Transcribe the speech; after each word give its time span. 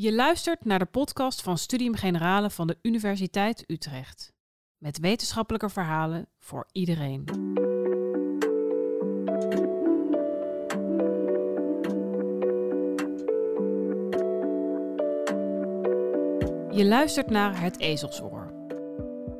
Je 0.00 0.14
luistert 0.14 0.64
naar 0.64 0.78
de 0.78 0.86
podcast 0.86 1.42
van 1.42 1.58
Studium 1.58 1.94
Generale 1.94 2.50
van 2.50 2.66
de 2.66 2.78
Universiteit 2.82 3.64
Utrecht. 3.66 4.32
Met 4.78 4.98
wetenschappelijke 4.98 5.68
verhalen 5.68 6.28
voor 6.38 6.68
iedereen. 6.72 7.24
Je 16.70 16.84
luistert 16.84 17.30
naar 17.30 17.60
Het 17.60 17.80
Ezelsoor. 17.80 18.52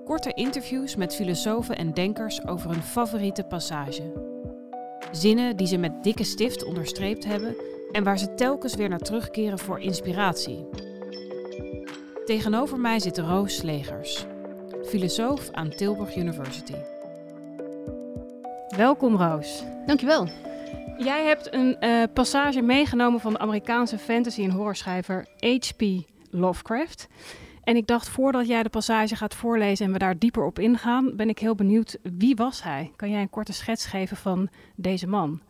Korte 0.04 0.32
interviews 0.32 0.96
met 0.96 1.14
filosofen 1.14 1.76
en 1.76 1.94
denkers 1.94 2.46
over 2.46 2.70
hun 2.70 2.82
favoriete 2.82 3.44
passage. 3.44 4.12
Zinnen 5.12 5.56
die 5.56 5.66
ze 5.66 5.76
met 5.76 6.02
dikke 6.02 6.24
stift 6.24 6.64
onderstreept 6.64 7.24
hebben 7.24 7.69
en 7.92 8.04
waar 8.04 8.18
ze 8.18 8.34
telkens 8.34 8.74
weer 8.74 8.88
naar 8.88 8.98
terugkeren 8.98 9.58
voor 9.58 9.80
inspiratie. 9.80 10.68
Tegenover 12.24 12.78
mij 12.78 12.98
zit 12.98 13.18
Roos 13.18 13.56
Slegers, 13.56 14.26
filosoof 14.84 15.50
aan 15.50 15.70
Tilburg 15.70 16.16
University. 16.16 16.74
Welkom 18.76 19.16
Roos. 19.16 19.64
Dankjewel. 19.86 20.28
Jij 20.98 21.24
hebt 21.24 21.54
een 21.54 21.76
uh, 21.80 22.02
passage 22.14 22.62
meegenomen 22.62 23.20
van 23.20 23.32
de 23.32 23.38
Amerikaanse 23.38 23.98
fantasy- 23.98 24.44
en 24.44 24.50
horrorschrijver 24.50 25.26
H.P. 25.38 25.82
Lovecraft. 26.30 27.08
En 27.64 27.76
ik 27.76 27.86
dacht, 27.86 28.08
voordat 28.08 28.46
jij 28.46 28.62
de 28.62 28.68
passage 28.68 29.16
gaat 29.16 29.34
voorlezen 29.34 29.86
en 29.86 29.92
we 29.92 29.98
daar 29.98 30.18
dieper 30.18 30.44
op 30.44 30.58
ingaan, 30.58 31.16
ben 31.16 31.28
ik 31.28 31.38
heel 31.38 31.54
benieuwd, 31.54 31.98
wie 32.02 32.36
was 32.36 32.62
hij? 32.62 32.92
Kan 32.96 33.10
jij 33.10 33.20
een 33.20 33.30
korte 33.30 33.52
schets 33.52 33.84
geven 33.84 34.16
van 34.16 34.48
deze 34.76 35.06
man? 35.06 35.40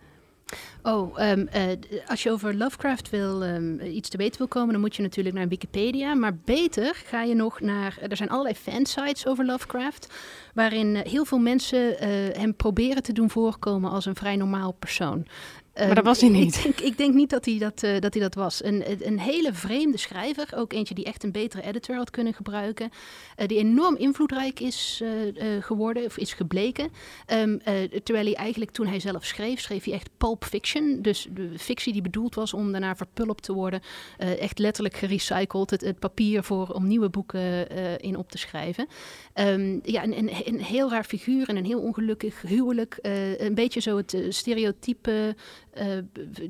Oh, 0.83 1.19
um, 1.19 1.49
uh, 1.57 1.63
als 2.07 2.23
je 2.23 2.31
over 2.31 2.55
Lovecraft 2.55 3.11
wil, 3.11 3.43
um, 3.43 3.81
iets 3.81 4.09
te 4.09 4.17
weten 4.17 4.39
wil 4.39 4.49
komen, 4.49 4.73
dan 4.73 4.81
moet 4.81 4.97
je 4.97 5.03
natuurlijk 5.03 5.37
naar 5.37 5.49
Wikipedia. 5.49 6.15
Maar 6.15 6.37
beter 6.45 6.95
ga 7.05 7.23
je 7.23 7.35
nog 7.35 7.61
naar. 7.61 7.99
Er 8.09 8.17
zijn 8.17 8.31
allerlei 8.31 8.55
fansites 8.55 9.27
over 9.27 9.45
Lovecraft. 9.45 10.13
Waarin 10.55 10.97
heel 10.97 11.25
veel 11.25 11.39
mensen 11.39 11.93
uh, 11.93 11.99
hem 12.37 12.55
proberen 12.55 13.03
te 13.03 13.13
doen 13.13 13.31
voorkomen 13.31 13.91
als 13.91 14.07
een 14.07 14.17
vrij 14.17 14.37
normaal 14.37 14.73
persoon. 14.73 15.27
Maar 15.75 15.89
dat 15.89 15.97
ehm, 15.97 16.05
was 16.05 16.21
hij 16.21 16.29
niet. 16.31 16.57
Ik 16.57 16.63
denk, 16.63 16.81
ik 16.81 16.97
denk 16.97 17.15
niet 17.15 17.31
dat 17.31 17.45
hij 17.45 17.59
dat, 17.59 17.83
uh, 17.83 17.99
dat, 17.99 18.15
hij 18.15 18.23
dat 18.23 18.35
was. 18.35 18.65
Een, 18.65 19.07
een 19.07 19.19
hele 19.19 19.53
vreemde 19.53 19.97
schrijver. 19.97 20.49
Ook 20.55 20.73
eentje 20.73 20.95
die 20.95 21.05
echt 21.05 21.25
een 21.25 21.33
betere 21.33 21.63
editor 21.63 21.97
had 21.97 22.11
kunnen 22.11 22.35
gebruiken. 22.35 22.91
Uh, 23.39 23.47
die 23.47 23.59
enorm 23.59 23.97
invloedrijk 23.97 24.61
is 24.61 25.03
uh, 25.03 25.63
geworden, 25.63 26.05
of 26.05 26.19
is 26.19 26.33
gebleken. 26.33 26.89
Um, 27.27 27.61
terwijl 28.03 28.25
hij 28.25 28.35
eigenlijk 28.35 28.71
toen 28.71 28.87
hij 28.87 29.01
zelf 29.01 29.25
schreef, 29.25 29.61
schreef 29.61 29.85
hij 29.85 29.95
echt 29.95 30.11
pulp 30.17 30.45
fiction. 30.45 30.99
Dus 31.03 31.29
de 31.35 31.59
fictie 31.59 31.93
die 31.93 32.03
bedoeld 32.03 32.35
was 32.35 32.55
om 32.55 32.73
daarna 32.73 32.97
verpulpt 32.97 33.43
te 33.43 33.53
worden. 33.53 33.81
echt 34.19 34.59
letterlijk 34.59 34.97
gerecycled. 34.97 35.71
Het, 35.71 35.81
het, 35.81 35.99
papier 35.99 36.43
voor, 36.43 36.69
om 36.69 36.87
nieuwe 36.87 37.09
boeken 37.09 37.69
in 38.01 38.17
op 38.17 38.31
te 38.31 38.39
schrijven. 38.39 38.87
Um, 39.35 39.81
ja, 39.83 40.05
een, 40.05 40.19
een, 40.19 40.31
een, 40.45 40.61
heel 40.61 40.91
raar 40.91 41.05
figuur 41.05 41.49
en 41.49 41.57
een 41.57 41.65
heel 41.65 41.81
ongelukkig 41.81 42.43
huwelijk. 42.43 42.99
een 43.39 43.55
beetje 43.55 43.81
zo 43.81 43.97
het 43.97 44.17
stereotype 44.29 45.35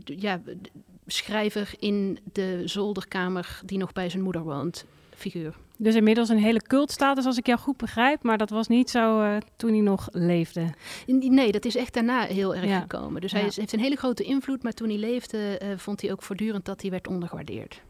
ja, 0.05 0.41
schrijver 1.07 1.75
in 1.79 2.19
de 2.33 2.63
zolderkamer 2.65 3.61
die 3.65 3.79
nog 3.79 3.93
bij 3.93 4.11
zijn 4.11 4.23
moeder 4.23 4.43
woont, 4.43 4.85
figuur. 5.15 5.55
Dus 5.77 5.95
inmiddels 5.95 6.29
een 6.29 6.39
hele 6.39 6.63
cultstatus, 6.63 7.27
als 7.27 7.39
ik 7.39 7.47
jou 7.47 7.59
goed 7.59 7.77
begrijp. 7.77 8.23
Maar 8.23 8.39
dat 8.39 8.51
was 8.51 8.69
niet 8.69 8.91
zo 8.91 9.23
uh, 9.23 9.37
toen 9.57 9.71
hij 9.71 9.81
nog 9.81 10.09
leefde. 10.11 10.75
Nee, 11.07 11.53
dat 11.53 11.65
is 11.65 11.77
echt 11.77 11.95
daarna 11.95 12.23
heel 12.23 12.55
erg 12.55 12.81
gekomen. 12.81 13.21
Dus 13.21 13.33
hij 13.33 13.45
is, 13.45 13.57
heeft 13.57 13.73
een 13.73 13.81
hele 13.81 13.97
grote 13.97 14.23
invloed. 14.23 14.63
Maar 14.63 14.73
toen 14.73 14.89
hij 14.89 14.99
leefde, 14.99 15.61
uh, 15.63 15.69
vond 15.77 16.01
hij 16.01 16.13
ook 16.13 16.23
voortdurend 16.23 16.65
dat 16.65 16.81
hij 16.81 16.91
werd 16.91 17.09
ondergewaardeerd. 17.09 17.81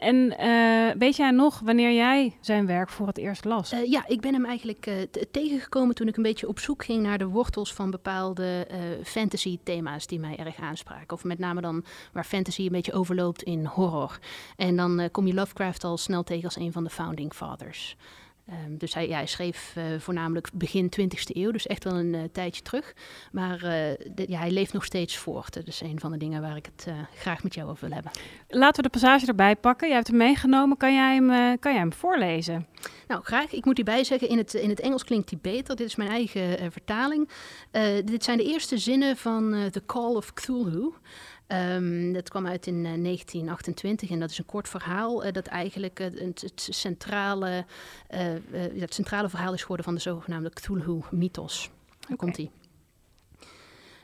En 0.00 0.34
uh, 0.40 0.90
weet 0.98 1.16
jij 1.16 1.30
nog 1.30 1.60
wanneer 1.64 1.92
jij 1.92 2.36
zijn 2.40 2.66
werk 2.66 2.88
voor 2.88 3.06
het 3.06 3.18
eerst 3.18 3.44
las? 3.44 3.72
Uh, 3.72 3.90
ja, 3.90 4.06
ik 4.06 4.20
ben 4.20 4.32
hem 4.32 4.44
eigenlijk 4.44 4.86
uh, 4.86 4.94
tegengekomen 5.30 5.94
toen 5.94 6.08
ik 6.08 6.16
een 6.16 6.22
beetje 6.22 6.48
op 6.48 6.58
zoek 6.58 6.84
ging 6.84 7.02
naar 7.02 7.18
de 7.18 7.26
wortels 7.26 7.74
van 7.74 7.90
bepaalde 7.90 8.66
fantasy-thema's 9.04 10.06
die 10.06 10.18
mij 10.18 10.36
erg 10.36 10.60
aanspraken. 10.60 11.16
Of 11.16 11.24
met 11.24 11.38
name 11.38 11.60
dan 11.60 11.84
waar 12.12 12.24
fantasy 12.24 12.62
een 12.62 12.72
beetje 12.72 12.92
overloopt 12.92 13.42
in 13.42 13.64
horror. 13.64 14.18
En 14.56 14.76
dan 14.76 15.08
kom 15.12 15.26
je 15.26 15.34
Lovecraft 15.34 15.84
al 15.84 15.96
snel 15.96 16.22
tegen 16.22 16.44
als 16.44 16.56
een 16.56 16.72
van 16.72 16.84
de 16.84 16.90
founding 16.90 17.34
fathers. 17.34 17.96
Um, 18.52 18.78
dus 18.78 18.94
hij, 18.94 19.08
ja, 19.08 19.16
hij 19.16 19.26
schreef 19.26 19.74
uh, 19.78 19.84
voornamelijk 19.98 20.50
begin 20.54 20.92
20e 21.00 21.36
eeuw, 21.36 21.50
dus 21.50 21.66
echt 21.66 21.84
wel 21.84 21.94
een 21.94 22.14
uh, 22.14 22.20
tijdje 22.32 22.62
terug. 22.62 22.94
Maar 23.32 23.54
uh, 23.54 23.60
de, 24.14 24.24
ja, 24.26 24.38
hij 24.38 24.50
leeft 24.50 24.72
nog 24.72 24.84
steeds 24.84 25.16
voort. 25.16 25.54
Dat 25.54 25.66
is 25.66 25.80
een 25.80 26.00
van 26.00 26.10
de 26.10 26.18
dingen 26.18 26.42
waar 26.42 26.56
ik 26.56 26.66
het 26.76 26.94
graag 27.14 27.42
met 27.42 27.54
jou 27.54 27.70
over 27.70 27.86
wil 27.86 27.94
hebben. 27.94 28.12
Laten 28.48 28.76
we 28.76 28.90
de 28.90 28.98
passage 28.98 29.26
erbij 29.26 29.56
pakken. 29.56 29.86
Jij 29.86 29.96
hebt 29.96 30.08
hem 30.08 30.16
meegenomen. 30.16 30.76
Kan 30.76 30.94
jij 30.94 31.14
hem, 31.14 31.58
kan 31.58 31.72
jij 31.72 31.80
hem 31.80 31.92
voorlezen? 31.92 32.66
Nou, 33.08 33.22
graag. 33.22 33.52
Ik 33.52 33.64
moet 33.64 33.76
hierbij 33.76 34.04
zeggen, 34.04 34.28
in 34.28 34.38
het, 34.38 34.54
in 34.54 34.68
het 34.68 34.80
Engels 34.80 35.04
klinkt 35.04 35.30
hij 35.30 35.38
beter. 35.42 35.76
Dit 35.76 35.86
is 35.86 35.96
mijn 35.96 36.10
eigen 36.10 36.72
vertaling. 36.72 37.28
dit 38.04 38.24
zijn 38.24 38.36
de 38.38 38.44
eerste 38.44 38.78
zinnen 38.78 39.16
van 39.16 39.68
The 39.70 39.82
Call 39.86 40.14
of 40.14 40.32
Cthulhu. 40.32 40.92
Um, 41.52 42.12
dat 42.12 42.28
kwam 42.28 42.46
uit 42.46 42.66
in 42.66 42.74
uh, 42.74 42.82
1928 42.82 44.10
en 44.10 44.20
dat 44.20 44.30
is 44.30 44.38
een 44.38 44.46
kort 44.46 44.68
verhaal 44.68 45.26
uh, 45.26 45.32
dat 45.32 45.46
eigenlijk 45.46 45.98
het, 45.98 46.40
het, 46.40 46.68
centrale, 46.70 47.64
het 48.74 48.94
centrale 48.94 49.28
verhaal 49.28 49.52
is 49.52 49.60
geworden 49.60 49.84
van 49.84 49.94
de 49.94 50.00
zogenaamde 50.00 50.50
Cthulhu-mythos. 50.50 51.70
Daar 51.88 52.02
okay. 52.02 52.16
komt 52.16 52.36
hij. 52.36 52.50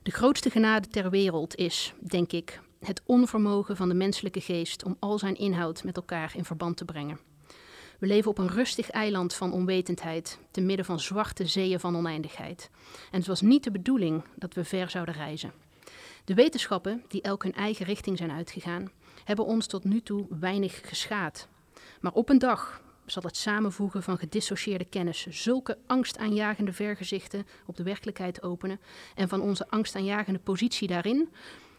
De 0.03 0.11
grootste 0.11 0.51
genade 0.51 0.89
ter 0.89 1.11
wereld 1.11 1.55
is, 1.55 1.95
denk 1.99 2.33
ik, 2.33 2.61
het 2.81 3.03
onvermogen 3.05 3.77
van 3.77 3.89
de 3.89 3.95
menselijke 3.95 4.41
geest 4.41 4.85
om 4.85 4.97
al 4.99 5.19
zijn 5.19 5.35
inhoud 5.35 5.85
met 5.85 5.97
elkaar 5.97 6.33
in 6.37 6.45
verband 6.45 6.77
te 6.77 6.85
brengen. 6.85 7.19
We 7.99 8.07
leven 8.07 8.31
op 8.31 8.39
een 8.39 8.49
rustig 8.49 8.91
eiland 8.91 9.35
van 9.35 9.53
onwetendheid, 9.53 10.39
te 10.51 10.61
midden 10.61 10.87
van 10.87 11.01
zwarte 11.01 11.47
zeeën 11.47 11.81
van 11.81 11.97
oneindigheid. 11.97 12.71
En 13.11 13.19
het 13.19 13.27
was 13.27 13.41
niet 13.41 13.65
de 13.65 13.71
bedoeling 13.71 14.25
dat 14.35 14.55
we 14.55 14.65
ver 14.65 14.91
zouden 14.91 15.15
reizen. 15.15 15.53
De 16.27 16.35
wetenschappen, 16.35 17.05
die 17.09 17.23
elk 17.23 17.43
hun 17.43 17.55
eigen 17.55 17.87
richting 17.87 18.19
zijn 18.19 18.31
uitgegaan, 18.31 18.91
hebben 19.25 19.45
ons 19.45 19.67
tot 19.67 19.85
nu 19.85 20.03
toe 20.03 20.27
weinig 20.41 20.89
geschaad. 20.89 21.49
Maar 22.01 22.13
op 22.13 22.29
een 22.29 22.39
dag 22.39 22.81
zal 23.05 23.23
het 23.23 23.37
samenvoegen 23.37 24.03
van 24.03 24.19
gedissocieerde 24.19 24.85
kennis 24.85 25.27
zulke 25.27 25.79
angstaanjagende 25.87 26.73
vergezichten 26.73 27.47
op 27.67 27.77
de 27.77 27.83
werkelijkheid 27.83 28.43
openen 28.43 28.81
en 29.15 29.29
van 29.29 29.41
onze 29.41 29.69
angstaanjagende 29.69 30.39
positie 30.39 30.89
daarin, 30.89 31.29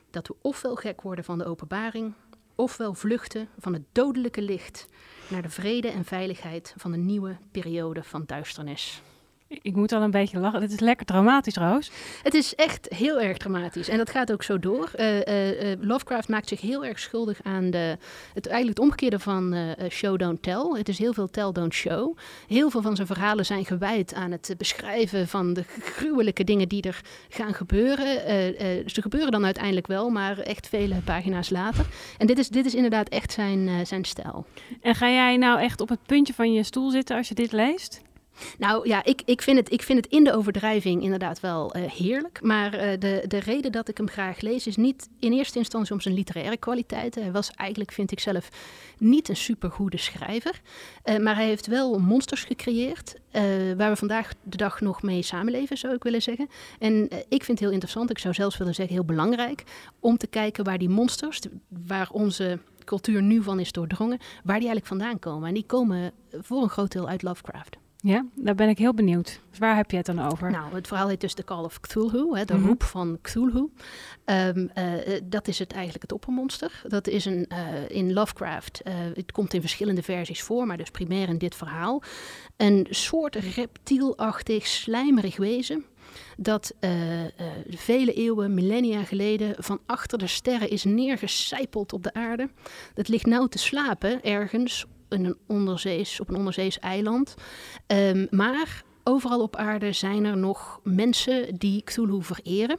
dat 0.10 0.28
we 0.28 0.36
ofwel 0.42 0.76
gek 0.76 1.02
worden 1.02 1.26
van 1.26 1.38
de 1.38 1.46
openbaring, 1.46 2.14
ofwel 2.56 2.94
vluchten 2.94 3.50
van 3.58 3.74
het 3.74 3.84
dodelijke 3.92 4.42
licht 4.42 4.88
naar 5.30 5.42
de 5.42 5.50
vrede 5.50 5.88
en 5.90 6.06
veiligheid 6.06 6.74
van 6.78 6.94
een 6.94 7.06
nieuwe 7.06 7.38
periode 7.52 8.04
van 8.04 8.24
duisternis. 8.26 9.02
Ik 9.50 9.76
moet 9.76 9.92
al 9.92 10.02
een 10.02 10.12
beetje 10.12 10.40
lachen. 10.40 10.62
Het 10.62 10.72
is 10.72 10.80
lekker 10.80 11.06
dramatisch, 11.06 11.56
Roos. 11.56 11.92
Het 12.24 12.34
is 12.34 12.56
echt 12.56 12.88
heel 12.96 13.22
erg 13.22 13.38
dramatisch. 13.38 13.90
En 13.90 13.98
dat 13.98 14.10
gaat 14.10 14.32
ook 14.32 14.44
zo 14.44 14.60
door. 14.60 14.92
Uh, 15.00 15.18
uh, 15.18 15.78
Lovecraft 15.80 16.28
maakt 16.28 16.48
zich 16.48 16.62
heel 16.62 16.86
erg 16.86 17.00
schuldig 17.00 17.40
aan 17.44 17.70
de, 17.70 17.98
het, 18.34 18.48
eigenlijk 18.48 18.78
het 18.78 18.80
omgekeerde 18.80 19.20
van 19.20 19.76
show, 19.90 20.20
don't 20.20 20.42
tell. 20.42 20.70
Het 20.74 20.90
is 20.90 20.98
heel 20.98 21.14
veel 21.14 21.28
tell, 21.28 21.52
don't 21.52 21.74
show. 21.74 22.18
Heel 22.48 22.70
veel 22.70 22.82
van 22.82 22.96
zijn 22.96 23.08
verhalen 23.08 23.46
zijn 23.46 23.66
gewijd 23.66 24.14
aan 24.14 24.32
het 24.32 24.54
beschrijven 24.58 25.28
van 25.28 25.54
de 25.54 25.64
gruwelijke 25.80 26.44
dingen 26.44 26.68
die 26.68 26.82
er 26.82 27.02
gaan 27.30 27.54
gebeuren. 27.54 28.06
ze 28.90 29.02
gebeuren 29.02 29.32
dan 29.32 29.46
uiteindelijk 29.46 29.88
wel, 29.88 30.10
maar 30.10 30.40
echt 30.40 30.68
vele 30.68 30.96
pagina's 31.04 31.50
later. 31.50 31.86
En 32.18 32.28
dit 32.28 32.38
is, 32.38 32.50
dit 32.50 32.66
is 32.66 32.76
inderdaad 32.76 33.10
echt 33.10 33.32
zijn, 33.32 33.86
zijn 33.86 34.06
stijl. 34.06 34.46
En 34.82 34.96
ga 34.96 35.10
jij 35.10 35.38
nou 35.38 35.60
echt 35.60 35.82
op 35.82 35.90
het 35.90 36.06
puntje 36.06 36.34
van 36.34 36.54
je 36.54 36.64
stoel 36.64 36.90
zitten 36.90 37.18
als 37.18 37.28
je 37.28 37.36
dit 37.36 37.52
leest? 37.52 38.06
Nou 38.58 38.88
ja, 38.88 39.04
ik, 39.04 39.22
ik, 39.26 39.42
vind 39.42 39.58
het, 39.58 39.72
ik 39.72 39.82
vind 39.82 40.04
het 40.04 40.14
in 40.14 40.24
de 40.24 40.34
overdrijving 40.34 41.04
inderdaad 41.04 41.40
wel 41.40 41.78
uh, 41.78 41.92
heerlijk. 41.92 42.40
Maar 42.42 42.74
uh, 42.74 43.00
de, 43.00 43.24
de 43.28 43.40
reden 43.40 43.72
dat 43.72 43.88
ik 43.88 43.98
hem 43.98 44.10
graag 44.10 44.42
lees 44.42 44.68
is 44.68 44.76
niet 44.76 45.10
in 45.20 45.34
eerste 45.34 45.58
instantie 45.58 45.94
om 45.94 46.02
zijn 46.02 46.14
literaire 46.14 46.58
kwaliteiten. 46.58 47.22
Hij 47.22 47.32
was 47.32 47.52
eigenlijk, 47.52 47.92
vind 47.92 48.12
ik 48.12 48.20
zelf, 48.20 48.50
niet 48.98 49.30
een 49.30 49.36
supergoede 49.36 49.98
schrijver. 49.98 50.62
Uh, 51.06 51.18
maar 51.18 51.36
hij 51.36 51.46
heeft 51.46 51.68
wel 51.68 52.00
monsters 52.00 52.44
gecreëerd. 52.44 53.16
waar 53.78 53.90
we 53.90 53.96
vandaag 53.96 54.34
de 54.44 54.58
dag 54.58 54.82
nog 54.82 55.02
mee 55.02 55.22
samenleven, 55.22 55.78
zou 55.78 55.94
ik 55.94 56.04
willen 56.04 56.22
zeggen. 56.22 56.48
En 56.80 57.10
ik 57.30 57.44
vind 57.44 57.48
het 57.48 57.60
heel 57.60 57.72
interessant, 57.72 58.10
ik 58.10 58.20
zou 58.20 58.34
zelfs 58.34 58.58
willen 58.58 58.76
zeggen 58.76 58.96
heel 58.96 59.06
belangrijk, 59.06 59.64
om 60.00 60.18
te 60.18 60.28
kijken 60.28 60.64
waar 60.64 60.78
die 60.78 60.90
monsters, 60.90 61.40
waar 61.88 62.10
onze 62.12 62.60
cultuur 62.88 63.22
nu 63.22 63.44
van 63.44 63.60
is 63.60 63.72
doordrongen, 63.72 64.18
waar 64.44 64.60
die 64.60 64.68
eigenlijk 64.68 64.86
vandaan 64.86 65.20
komen. 65.20 65.48
En 65.48 65.54
die 65.54 65.66
komen 65.66 66.12
voor 66.32 66.62
een 66.62 66.70
groot 66.70 66.92
deel 66.92 67.08
uit 67.08 67.22
Lovecraft. 67.22 67.78
Ja, 68.08 68.26
daar 68.36 68.56
ben 68.56 68.70
ik 68.70 68.78
heel 68.78 68.94
benieuwd. 68.94 69.40
Dus 69.50 69.60
waar 69.60 69.76
heb 69.76 69.92
je 69.92 69.98
het 69.98 70.06
dan 70.06 70.20
over? 70.20 70.52
Nou, 70.52 70.76
het 70.76 70.88
verhaal 70.88 71.08
heet 71.08 71.22
dus 71.22 71.34
The 71.34 71.44
Call 71.44 71.64
of 71.64 71.80
Cthulhu, 71.80 72.38
hè, 72.38 72.46
de 72.46 72.54
mm 72.54 72.60
-hmm. 72.60 72.68
roep 72.68 72.84
van 72.84 73.18
Cthulhu. 73.22 73.70
Um, 74.26 74.70
uh, 74.78 74.94
dat 75.24 75.48
is 75.48 75.60
het 75.60 75.72
eigenlijk 75.72 76.02
het 76.02 76.12
oppermonster. 76.12 76.82
Dat 76.88 77.08
is 77.08 77.26
een, 77.26 77.50
uh, 77.50 77.90
in 77.90 78.14
Lovecraft, 78.14 78.82
uh, 78.88 78.94
het 79.14 79.32
komt 79.32 79.54
in 79.54 79.62
verschillende 79.62 80.04
versies 80.04 80.42
voor, 80.42 80.68
maar 80.68 80.78
dus 80.78 80.92
primair 80.92 81.30
in 81.30 81.38
dit 81.38 81.56
verhaal. 81.56 82.04
Een 82.58 82.88
soort 82.90 83.36
reptielachtig, 83.36 84.68
slijmerig 84.68 85.38
wezen 85.38 85.86
dat 86.38 86.74
uh, 86.80 87.24
uh, 87.24 87.30
vele 87.70 88.14
eeuwen, 88.14 88.54
millennia 88.54 89.04
geleden, 89.04 89.56
van 89.58 89.80
achter 89.86 90.18
de 90.18 90.28
sterren 90.28 90.70
is 90.70 90.84
neergecijpeld 90.84 91.94
op 91.94 92.04
de 92.04 92.14
aarde. 92.14 92.50
Dat 92.94 93.08
ligt 93.08 93.26
nou 93.26 93.50
te 93.50 93.58
slapen 93.58 94.24
ergens 94.24 94.86
in 95.10 95.26
een 95.26 95.38
onderzees, 95.48 96.20
op 96.20 96.30
een 96.30 96.36
onderzees 96.36 96.80
eiland. 96.80 97.36
Um, 97.88 98.28
maar 98.30 98.84
overal 99.04 99.42
op 99.42 99.56
aarde 99.56 99.92
zijn 99.92 100.26
er 100.26 100.38
nog 100.38 100.80
mensen 100.84 101.58
die 101.58 101.84
Cthulhu 101.84 102.24
vereren. 102.24 102.78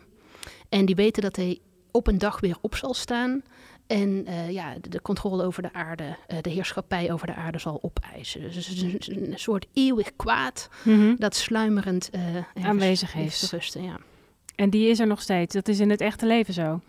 En 0.69 0.86
die 0.86 0.94
weten 0.94 1.22
dat 1.22 1.36
hij 1.36 1.58
op 1.90 2.06
een 2.06 2.19
dag 2.19 2.40
weer 2.40 2.56
op 2.60 2.75
zal 2.75 2.94
staan. 2.94 3.42
En 3.86 4.25
uh, 4.28 4.50
ja, 4.50 4.75
de, 4.80 4.88
de, 4.88 5.02
controle 5.02 5.44
over 5.44 5.62
de 5.62 5.72
aarde, 5.72 6.04
uh, 6.04 6.38
de 6.40 6.50
heerschappij 6.50 7.12
over 7.12 7.26
de 7.26 7.34
aarde 7.34 7.58
zal 7.58 7.78
opeisen. 7.82 8.40
Dus 8.40 8.54
het 8.54 8.66
is 8.66 9.08
een, 9.08 9.32
een 9.32 9.38
soort 9.38 9.66
eeuwig 9.72 10.16
kwaad 10.16 10.69
mm 10.82 10.94
-hmm. 10.94 11.16
dat 11.19 11.36
sluimerend 11.36 12.10
uh, 12.14 12.66
aanwezig 12.66 13.14
is. 13.14 13.38
Te 13.38 13.56
rusten, 13.56 13.82
ja. 13.82 13.96
En 14.54 14.70
die 14.70 14.88
is 14.88 14.98
er 14.98 15.06
nog 15.06 15.22
steeds. 15.22 15.54
Dat 15.54 15.69
is 15.69 15.80
in 15.80 15.90
het 15.90 16.00
echte 16.00 16.26
leven 16.26 16.54
zo. 16.54 16.80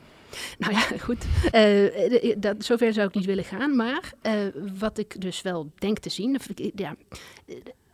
Nou 0.57 0.73
ja, 0.73 0.81
goed. 1.07 1.25
dat, 2.37 2.65
zover 2.65 2.93
zou 2.93 3.07
ik 3.07 3.13
niet 3.13 3.25
willen 3.25 3.43
gaan. 3.43 3.75
Maar 3.75 4.13
wat 4.79 4.97
ik 4.97 5.21
dus 5.21 5.41
wel 5.41 5.71
denk 5.75 5.99
te 5.99 6.09
zien. 6.09 6.37
Ja, 6.75 6.95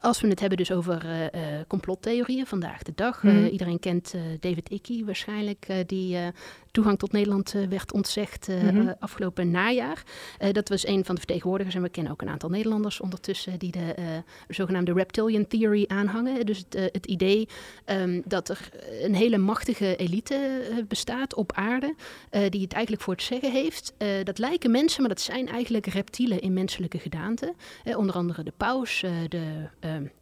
als 0.05 0.21
we 0.21 0.27
het 0.27 0.39
hebben 0.39 0.57
dus 0.57 0.71
over 0.71 1.05
uh, 1.05 1.21
uh, 1.21 1.29
complottheorieën 1.67 2.45
vandaag 2.45 2.83
de 2.83 2.91
dag. 2.95 3.23
Mm. 3.23 3.29
Uh, 3.29 3.51
iedereen 3.51 3.79
kent 3.79 4.15
David 4.39 4.69
Icke 4.69 5.05
waarschijnlijk, 5.05 5.67
die 5.85 6.17
toegang 6.71 6.99
tot 6.99 7.11
Nederland 7.11 7.55
werd 7.69 7.93
ontzegd 7.93 8.47
mm 8.47 8.69
-hmm. 8.69 8.95
afgelopen 8.99 9.51
najaar. 9.51 10.03
dat 10.51 10.69
was 10.69 10.87
een 10.87 11.05
van 11.05 11.15
de 11.15 11.21
vertegenwoordigers 11.21 11.75
en 11.75 11.81
we 11.81 11.89
kennen 11.89 12.11
ook 12.11 12.21
een 12.21 12.29
aantal 12.29 12.49
Nederlanders 12.49 12.99
ondertussen 12.99 13.59
die 13.59 13.71
de 13.71 13.95
zogenaamde 14.47 14.93
reptilian 14.93 15.47
theory 15.47 15.85
aanhangen. 15.87 16.45
Dus 16.45 16.57
het, 16.57 16.91
het 16.93 17.05
idee 17.05 17.47
um, 17.85 18.21
dat 18.25 18.49
er 18.49 18.69
een 19.01 19.15
hele 19.15 19.37
machtige 19.37 19.95
elite 19.95 20.61
bestaat 20.87 21.35
op 21.35 21.51
aarde, 21.51 21.95
die 22.49 22.61
het 22.61 22.73
eigenlijk 22.73 23.03
voor 23.03 23.13
het 23.13 23.23
zeggen 23.23 23.51
heeft. 23.51 23.93
dat 24.23 24.37
lijken 24.37 24.71
mensen, 24.71 24.99
maar 24.99 25.09
dat 25.09 25.21
zijn 25.21 25.47
eigenlijk 25.47 25.85
reptielen 25.85 26.41
in 26.41 26.53
menselijke 26.53 26.99
gedaante. 26.99 27.53
onder 27.95 28.15
andere 28.15 28.43
de 28.43 28.53
paus, 28.57 29.03
de 29.27 29.69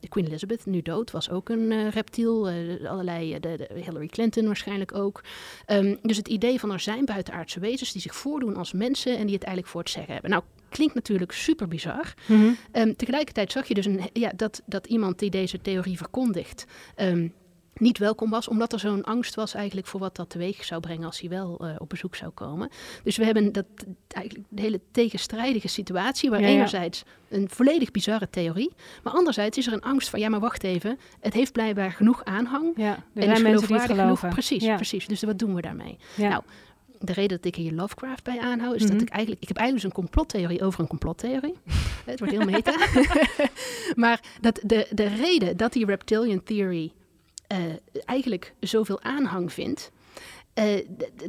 Queen 0.10 0.26
Elizabeth, 0.26 0.66
nu 0.66 0.82
dood, 0.82 1.12
was 1.12 1.30
ook 1.30 1.50
een 1.50 1.72
uh, 1.72 1.90
reptiel. 1.90 2.52
Uh, 2.52 2.90
allerlei, 2.90 3.40
de, 3.40 3.58
de, 3.58 3.70
Hillary 3.74 4.08
Clinton 4.08 4.46
waarschijnlijk 4.46 4.96
ook. 4.96 5.24
Um, 5.68 5.98
dus 6.02 6.18
het 6.18 6.28
idee 6.28 6.60
van 6.60 6.72
er 6.72 6.80
zijn 6.80 7.06
buitenaardse 7.06 7.60
wezens 7.60 7.92
die 7.92 8.02
zich 8.02 8.16
voordoen 8.16 8.56
als 8.56 8.74
mensen 8.74 9.18
en 9.18 9.26
die 9.26 9.36
het 9.36 9.44
eigenlijk 9.44 9.68
voor 9.68 9.82
het 9.82 9.90
zeggen 9.90 10.14
hebben. 10.14 10.32
Nou, 10.32 10.44
klinkt 10.70 10.94
natuurlijk 10.94 11.32
super 11.32 11.68
bizar. 11.68 12.14
Mm 12.26 12.40
-hmm. 12.40 12.58
um, 12.72 12.96
tegelijkertijd 12.96 13.52
zag 13.52 13.68
je 13.68 13.74
dus 13.74 13.86
een, 13.86 14.10
ja, 14.14 14.32
dat, 14.36 14.62
dat 14.66 14.88
iemand 14.88 15.20
die 15.20 15.30
deze 15.30 15.62
theorie 15.62 15.98
verkondigt. 15.98 16.66
Um, 16.98 17.34
niet 17.74 17.98
welkom 17.98 18.30
was, 18.30 18.48
omdat 18.48 18.74
er 18.74 18.80
zo'n 18.80 19.04
angst 19.04 19.36
was 19.36 19.54
eigenlijk 19.54 19.88
voor 19.88 20.00
wat 20.00 20.16
dat 20.16 20.30
teweeg 20.30 20.64
zou 20.64 20.82
brengen 20.82 21.06
als 21.06 21.20
hij 21.20 21.30
wel 21.30 21.66
uh, 21.66 21.76
op 21.78 21.90
bezoek 21.90 22.16
zou 22.16 22.32
komen. 22.32 22.70
Dus 23.04 23.18
we 23.18 23.26
hebben 23.26 23.52
dat 23.52 23.66
eigenlijk 24.08 24.48
de 24.50 24.62
hele 24.62 24.80
tegenstrijdige 24.92 25.68
situatie, 25.68 26.30
waar 26.30 26.42
ja, 26.42 26.48
ja. 26.48 26.54
enerzijds 26.54 27.04
een 27.30 27.50
volledig 27.50 27.92
bizarre 27.92 28.30
theorie, 28.30 28.72
maar 29.04 29.14
anderzijds 29.14 29.58
is 29.58 29.68
er 29.68 29.74
een 29.74 29.82
angst 29.82 30.10
van 30.10 30.20
ja, 30.20 30.30
maar 30.30 30.40
wacht 30.40 30.64
even, 30.64 31.00
het 31.20 31.34
heeft 31.34 31.52
blijkbaar 31.52 31.92
genoeg 31.92 32.24
aanhang. 32.24 32.74
Ja, 32.76 33.04
er 33.14 33.24
zijn 33.24 33.42
mensen 33.42 33.68
die 33.68 33.78
het 33.78 33.86
geloven. 33.86 34.18
Genoeg, 34.18 34.34
precies, 34.34 34.64
ja. 34.64 34.76
precies. 34.76 35.08
Dus 35.08 35.24
wat 35.24 35.40
doen 35.40 35.56
we 35.56 35.62
daarmee? 35.62 35.98
Nou, 36.16 36.44
de 37.00 37.14
reden 37.14 37.38
dat 37.38 37.46
ik 37.46 37.56
hier 37.56 37.72
Lovecraft 37.72 38.24
bij 38.24 38.40
aanhoud, 38.40 38.76
is 38.76 38.82
mm 38.82 38.88
-hmm. 38.88 38.98
dat 38.98 39.08
ik 39.08 39.14
eigenlijk... 39.14 39.42
Ik 39.42 39.48
heb 39.48 39.58
eigenlijk 39.58 39.88
dus 39.88 39.98
een 39.98 40.04
complottheorie 40.04 40.64
over 40.64 40.80
een 40.80 40.88
complottheorie. 40.88 41.56
het 42.06 42.20
wordt 42.20 42.34
heel 42.34 42.46
meta. 42.46 42.74
maar 44.04 44.20
dat 44.42 44.60
de, 44.64 44.88
de 44.92 45.08
reden 45.08 45.58
dat 45.58 45.74
die 45.74 45.86
reptilian 45.86 46.44
theory 46.44 46.92
eigenlijk 48.06 48.54
zoveel 48.60 49.02
aanhang 49.02 49.54
vindt. 49.54 49.92
Uh, 50.60 50.80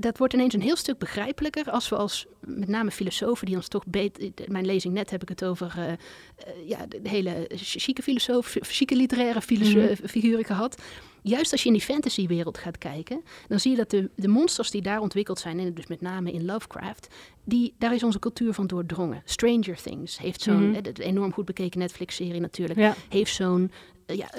dat 0.01 0.19
wordt 0.19 0.35
ineens 0.35 0.55
een 0.55 0.63
heel 0.63 0.77
stuk 0.77 0.99
begrijpelijker 0.99 1.71
als 1.71 1.89
we 1.89 1.97
als 1.97 2.27
met 2.41 2.69
name 2.69 2.91
filosofen 2.91 3.47
die 3.47 3.57
ons 3.57 3.69
toch 3.69 3.87
beter. 3.87 4.23
In 4.23 4.33
mijn 4.47 4.67
lezing 4.67 4.95
net 4.95 5.11
heb 5.11 5.23
ik 5.23 5.29
het 5.29 5.45
over 5.45 5.75
uh, 5.79 5.85
uh, 5.87 6.69
ja, 6.69 6.87
de 6.87 7.09
hele 7.09 7.51
chique 7.55 8.03
filosoof, 8.03 8.57
chique 8.61 8.97
literaire 8.97 9.41
mm 9.49 9.57
-hmm. 9.57 9.97
figuren 10.09 10.45
gehad. 10.45 10.83
Juist 11.23 11.53
als 11.53 11.61
je 11.63 11.67
in 11.67 11.75
die 11.75 11.83
fantasywereld 11.83 12.59
gaat 12.59 12.79
kijken, 12.79 13.23
dan 13.49 13.61
zie 13.61 13.71
je 13.71 13.77
dat 13.77 13.91
de, 13.91 14.11
de 14.15 14.29
monsters 14.29 14.71
die 14.71 14.83
daar 14.83 15.01
ontwikkeld 15.01 15.39
zijn, 15.39 15.59
en 15.59 15.75
dus 15.75 15.87
met 15.87 16.01
name 16.01 16.33
in 16.33 16.45
Lovecraft, 16.45 17.09
die, 17.45 17.75
daar 17.79 17.95
is 17.95 18.03
onze 18.03 18.19
cultuur 18.19 18.53
van 18.53 18.67
doordrongen. 18.67 19.23
Stranger 19.25 19.83
Things 19.83 20.19
heeft 20.19 20.43
zo'n, 20.43 20.69
mm 20.69 20.83
de 20.83 21.03
enorm 21.03 21.33
goed 21.33 21.45
bekeken 21.45 21.79
Netflix-serie 21.79 22.41
natuurlijk, 22.41 22.79
ja. 22.79 22.95
heeft 23.09 23.35
zo'n 23.35 23.71
ja, 24.07 24.31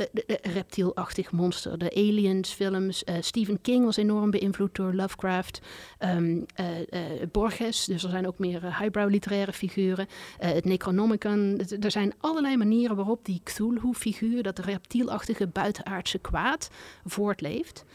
reptielachtig 0.41 1.31
monster. 1.31 1.77
De 1.77 1.95
Aliens 1.95 2.49
films. 2.49 3.03
Uh, 3.05 3.15
Stephen 3.19 3.61
King 3.61 3.85
was 3.85 3.97
enorm 3.97 4.31
beïnvloed 4.31 4.75
door 4.75 4.93
Lovecraft. 4.93 5.61
Um, 5.99 6.45
uh, 6.59 6.77
uh, 6.79 7.01
Borges, 7.31 7.85
dus 7.85 8.03
er 8.03 8.09
zijn 8.09 8.27
ook 8.27 8.39
meer 8.39 8.77
highbrow 8.79 9.09
literaire 9.09 9.53
figuren. 9.53 10.07
het 10.37 10.65
Necronomicon. 10.65 11.61
Er 11.79 11.91
zijn 11.91 12.13
allerlei 12.17 12.57
manieren 12.57 12.95
waarop 12.95 13.25
die 13.25 13.41
Cthulhu-figuur, 13.43 14.43
dat 14.43 14.59
reptielachtige 14.59 15.47
buitenaardse 15.47 16.17
kwaad, 16.17 16.69
voortleeft 17.05 17.85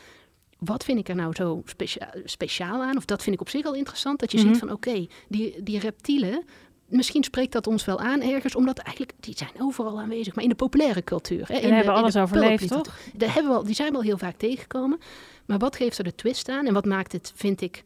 wat 0.60 0.84
vind 0.84 0.98
ik 0.98 1.08
er 1.08 1.14
nou 1.14 1.34
zo 1.34 1.62
specia 1.64 2.14
speciaal 2.24 2.82
aan? 2.82 2.96
Of 2.96 3.04
dat 3.04 3.22
vind 3.22 3.34
ik 3.34 3.40
op 3.40 3.48
zich 3.48 3.64
al 3.64 3.74
interessant. 3.74 4.20
Dat 4.20 4.32
je 4.32 4.38
mm 4.38 4.44
-hmm. 4.44 4.52
ziet 4.52 4.62
van 4.62 4.72
oké, 4.72 4.88
okay, 4.88 5.08
die, 5.28 5.62
die 5.62 5.78
reptielen, 5.78 6.44
misschien 6.90 7.24
spreekt 7.24 7.52
dat 7.52 7.66
ons 7.66 7.84
wel 7.84 8.00
aan 8.00 8.20
ergens, 8.20 8.54
omdat 8.54 8.78
eigenlijk, 8.78 9.16
die 9.20 9.36
zijn 9.36 9.50
overal 9.58 10.00
aanwezig, 10.00 10.34
maar 10.34 10.44
in 10.44 10.50
de 10.50 10.56
populaire 10.56 11.04
cultuur. 11.04 11.48
Hè, 11.48 11.54
in 11.54 11.68
we 11.68 11.74
hebben 11.74 11.94
de, 11.94 12.00
alles 12.00 12.16
overleefd, 12.16 12.68
toch? 12.68 12.98
Daar 13.14 13.34
hebben 13.34 13.52
we 13.52 13.58
al, 13.58 13.64
die 13.64 13.74
zijn 13.74 13.92
wel 13.92 14.02
heel 14.02 14.18
vaak 14.18 14.36
tegengekomen. 14.36 14.98
Maar 15.46 15.58
wat 15.58 15.76
geeft 15.76 15.98
er 15.98 16.04
de 16.04 16.14
twist 16.14 16.48
aan 16.48 16.66
en 16.66 16.74
wat 16.74 16.84
maakt 16.84 17.12
het, 17.12 17.32
vind 17.34 17.60
ik, 17.60 17.84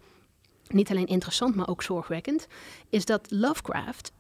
niet 0.68 0.90
alleen 0.90 1.06
interessant, 1.06 1.54
maar 1.54 1.68
ook 1.68 1.82
zorgwekkend, 1.82 2.46
is 2.90 3.04
dat 3.04 3.26
Lovecraft 3.30 4.12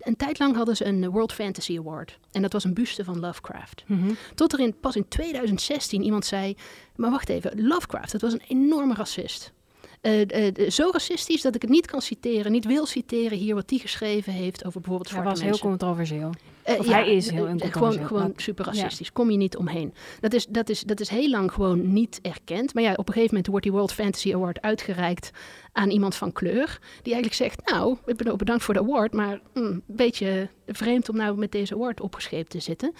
een 0.00 0.16
tijd 0.16 0.38
lang 0.38 0.56
hadden 0.56 0.76
ze 0.76 0.84
een 0.84 1.10
World 1.10 1.32
Fantasy 1.32 1.78
Award. 1.78 2.18
En 2.32 2.42
dat 2.42 2.52
was 2.52 2.64
een 2.64 2.74
buste 2.74 3.04
van 3.04 3.20
Lovecraft. 3.20 3.84
Mm 3.86 4.02
-hmm. 4.02 4.16
Tot 4.34 4.52
er 4.52 4.60
in, 4.60 4.74
pas 4.80 4.96
in 4.96 5.08
2016 5.08 6.02
iemand 6.02 6.24
zei... 6.24 6.56
maar 6.96 7.10
wacht 7.10 7.28
even, 7.28 7.66
Lovecraft, 7.66 8.12
dat 8.12 8.20
was 8.20 8.32
een 8.32 8.42
enorme 8.48 8.94
racist. 8.94 9.52
Uh, 10.02 10.20
uh, 10.20 10.70
zo 10.70 10.88
racistisch 10.92 11.42
dat 11.42 11.54
ik 11.54 11.62
het 11.62 11.70
niet 11.70 11.86
kan 11.86 12.02
citeren, 12.02 12.52
niet 12.52 12.64
wil 12.64 12.86
citeren 12.86 13.38
hier 13.38 13.54
wat 13.54 13.70
hij 13.70 13.78
geschreven 13.78 14.32
heeft 14.32 14.64
over 14.64 14.80
bijvoorbeeld 14.80 15.08
zwarte 15.08 15.28
mensen. 15.28 15.44
Hij 15.44 15.52
was 15.52 15.60
heel 15.60 15.70
controversieel. 15.70 16.30
Uh, 16.68 16.78
of 16.78 16.86
ja, 16.86 16.92
hij 16.92 17.14
is 17.14 17.30
heel 17.30 17.46
controversieel. 17.46 18.06
Gewoon, 18.06 18.06
gewoon 18.06 18.32
super 18.36 18.64
racistisch. 18.64 19.06
Ja. 19.06 19.12
Kom 19.12 19.30
je 19.30 19.36
niet 19.36 19.56
omheen. 19.56 19.94
Dat 20.20 20.32
is, 20.32 20.46
dat, 20.46 20.68
is, 20.68 20.82
dat 20.82 21.00
is 21.00 21.08
heel 21.08 21.28
lang 21.28 21.52
gewoon 21.52 21.92
niet 21.92 22.18
erkend. 22.22 22.74
Maar 22.74 22.82
ja, 22.82 22.90
op 22.90 22.98
een 22.98 23.12
gegeven 23.12 23.28
moment 23.28 23.46
wordt 23.46 23.64
die 23.64 23.74
World 23.74 23.92
Fantasy 23.92 24.34
Award 24.34 24.60
uitgereikt 24.60 25.30
aan 25.72 25.90
iemand 25.90 26.14
van 26.14 26.32
kleur. 26.32 26.78
Die 27.02 27.12
eigenlijk 27.14 27.34
zegt, 27.34 27.70
nou, 27.70 27.96
ik 28.06 28.16
ben 28.16 28.32
ook 28.32 28.38
bedankt 28.38 28.62
voor 28.62 28.74
de 28.74 28.80
award, 28.80 29.12
maar 29.12 29.40
mm, 29.54 29.62
een 29.62 29.82
beetje 29.86 30.48
vreemd 30.66 31.08
om 31.08 31.16
nou 31.16 31.38
met 31.38 31.52
deze 31.52 31.74
award 31.74 32.00
opgescheept 32.00 32.50
te 32.50 32.60
zitten. 32.60 32.94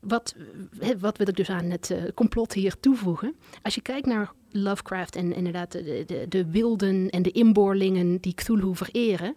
Wat, 0.00 0.34
wat 0.98 1.18
wil 1.18 1.28
ik 1.28 1.36
dus 1.36 1.50
aan 1.50 1.70
het 1.70 1.94
complot 2.14 2.52
hier 2.52 2.80
toevoegen? 2.80 3.34
Als 3.62 3.74
je 3.74 3.80
kijkt 3.80 4.06
naar 4.06 4.32
Lovecraft 4.52 5.16
en 5.16 5.34
inderdaad 5.34 5.72
de, 5.72 6.04
de, 6.06 6.26
de 6.28 6.50
wilden 6.50 7.10
en 7.10 7.22
de 7.22 7.30
inboorlingen 7.30 8.18
die 8.20 8.34
Cthulhu 8.34 8.76
vereren. 8.76 9.34